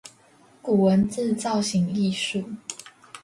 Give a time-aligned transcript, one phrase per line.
[0.63, 2.43] 古文字造型藝術